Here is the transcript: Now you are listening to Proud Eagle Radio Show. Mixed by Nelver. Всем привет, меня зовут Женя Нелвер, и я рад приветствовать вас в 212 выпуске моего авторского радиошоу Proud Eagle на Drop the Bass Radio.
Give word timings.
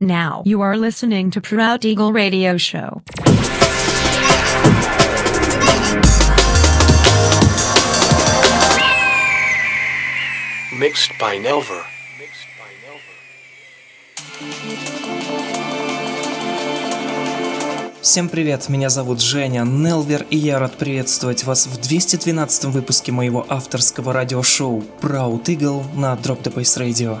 Now 0.00 0.42
you 0.44 0.60
are 0.60 0.76
listening 0.76 1.30
to 1.30 1.40
Proud 1.40 1.84
Eagle 1.84 2.12
Radio 2.12 2.58
Show. 2.58 3.02
Mixed 10.78 11.12
by 11.18 11.38
Nelver. 11.38 11.82
Всем 18.02 18.28
привет, 18.28 18.68
меня 18.68 18.88
зовут 18.88 19.20
Женя 19.20 19.64
Нелвер, 19.64 20.26
и 20.30 20.36
я 20.36 20.58
рад 20.58 20.76
приветствовать 20.76 21.44
вас 21.44 21.66
в 21.66 21.80
212 21.80 22.66
выпуске 22.66 23.12
моего 23.12 23.44
авторского 23.48 24.12
радиошоу 24.12 24.84
Proud 25.00 25.44
Eagle 25.44 25.84
на 25.94 26.14
Drop 26.14 26.42
the 26.42 26.54
Bass 26.54 26.78
Radio. 26.78 27.20